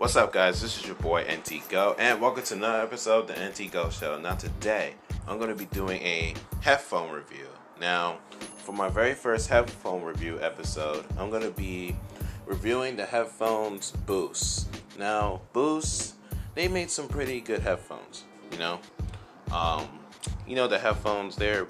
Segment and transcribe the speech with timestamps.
[0.00, 0.62] What's up, guys?
[0.62, 3.90] This is your boy NT Go, and welcome to another episode of the NT Go
[3.90, 4.18] Show.
[4.18, 4.94] Now, today
[5.28, 6.32] I'm going to be doing a
[6.62, 7.48] headphone review.
[7.78, 8.16] Now,
[8.64, 11.94] for my very first headphone review episode, I'm going to be
[12.46, 14.64] reviewing the headphones Bose.
[14.98, 16.14] Now, Bose,
[16.54, 18.24] they made some pretty good headphones.
[18.52, 18.80] You know,
[19.52, 19.86] um,
[20.46, 21.66] you know the headphones they're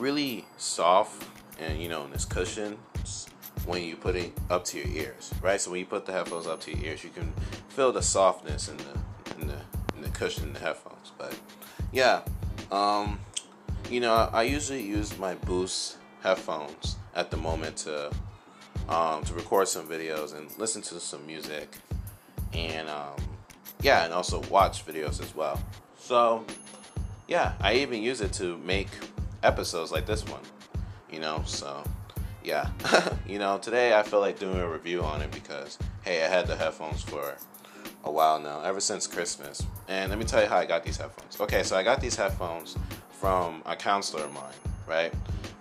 [0.00, 1.28] really soft,
[1.60, 2.76] and you know, and this cushion
[3.66, 5.60] when you put it up to your ears, right?
[5.60, 7.32] So when you put the headphones up to your ears, you can
[7.68, 9.58] feel the softness in the in the
[9.96, 11.12] in the cushion in the headphones.
[11.16, 11.38] But
[11.92, 12.22] yeah,
[12.70, 13.20] um,
[13.90, 18.12] you know, I usually use my Bose headphones at the moment to
[18.88, 21.76] um, to record some videos and listen to some music,
[22.52, 23.16] and um,
[23.80, 25.60] yeah, and also watch videos as well.
[25.98, 26.44] So
[27.28, 28.88] yeah, I even use it to make
[29.42, 30.42] episodes like this one.
[31.10, 31.84] You know, so
[32.44, 32.70] yeah,
[33.26, 36.46] you know, today I feel like doing a review on it because, hey, I had
[36.46, 37.36] the headphones for
[38.04, 39.64] a while now, ever since Christmas.
[39.88, 41.40] And let me tell you how I got these headphones.
[41.40, 42.76] Okay, so I got these headphones
[43.10, 44.52] from a counselor of mine,
[44.86, 45.12] right?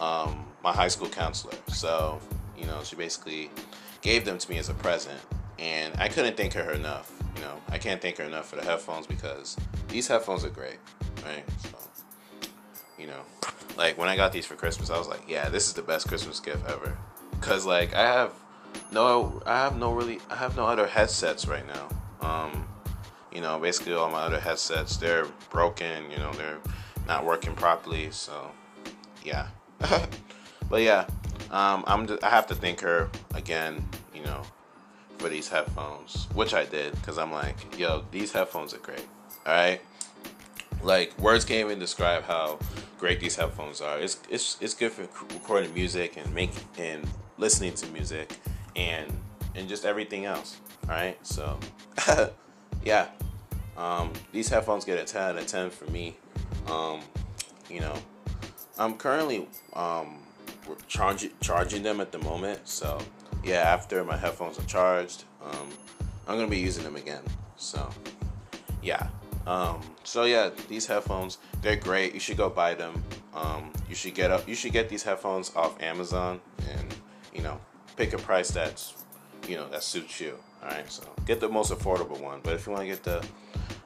[0.00, 1.54] Um, my high school counselor.
[1.68, 2.20] So,
[2.58, 3.50] you know, she basically
[4.02, 5.20] gave them to me as a present.
[5.58, 7.12] And I couldn't thank her enough.
[7.36, 9.56] You know, I can't thank her enough for the headphones because
[9.88, 10.76] these headphones are great,
[11.24, 11.44] right?
[11.62, 11.68] So,
[12.98, 13.20] you know,
[13.76, 16.08] like when I got these for Christmas, I was like, yeah, this is the best
[16.08, 16.96] Christmas gift ever.
[17.40, 18.32] Cause like I have
[18.92, 21.88] no, I have no really, I have no other headsets right now.
[22.20, 22.66] Um,
[23.32, 26.10] you know, basically all my other headsets they're broken.
[26.10, 26.58] You know, they're
[27.06, 28.10] not working properly.
[28.10, 28.50] So
[29.24, 29.48] yeah,
[30.70, 31.06] but yeah,
[31.50, 33.86] um, I'm just, I have to thank her again.
[34.14, 34.42] You know,
[35.18, 39.06] for these headphones, which I did because I'm like, yo, these headphones are great.
[39.44, 39.80] All right
[40.82, 42.58] like words can't even describe how
[42.98, 43.98] great these headphones are.
[43.98, 45.02] It's it's it's good for
[45.34, 48.36] recording music and making and listening to music
[48.74, 49.12] and
[49.54, 50.58] and just everything else.
[50.88, 51.58] All right, so
[52.84, 53.08] yeah,
[53.76, 56.16] um, these headphones get a ten out of ten for me.
[56.68, 57.00] Um,
[57.68, 57.94] you know,
[58.78, 60.18] I'm currently um,
[60.86, 62.68] charging charging them at the moment.
[62.68, 62.98] So
[63.44, 65.68] yeah, after my headphones are charged, um,
[66.28, 67.22] I'm gonna be using them again.
[67.56, 67.90] So
[68.82, 69.08] yeah.
[69.46, 72.14] Um, so yeah, these headphones they're great.
[72.14, 73.02] You should go buy them.
[73.34, 74.48] Um, you should get up.
[74.48, 76.40] You should get these headphones off Amazon
[76.72, 76.94] and
[77.32, 77.60] you know
[77.96, 78.94] pick a price that's
[79.48, 80.36] you know that suits you.
[80.62, 82.40] All right, so get the most affordable one.
[82.42, 83.24] But if you want to get the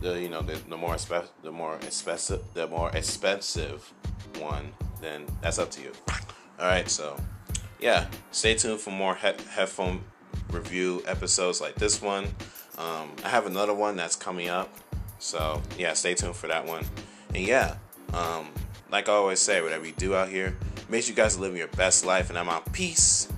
[0.00, 3.92] the you know the, the more expe- the more expensive the more expensive
[4.38, 5.92] one, then that's up to you.
[6.58, 7.16] All right, so
[7.80, 10.02] yeah, stay tuned for more he- headphone
[10.50, 12.24] review episodes like this one.
[12.78, 14.74] Um, I have another one that's coming up.
[15.22, 16.84] So yeah, stay tuned for that one.
[17.32, 17.76] And yeah,
[18.12, 18.48] um,
[18.90, 20.56] like I always say, whatever you do out here,
[20.88, 22.28] make sure you guys live your best life.
[22.28, 22.70] And I'm out.
[22.72, 23.28] Peace.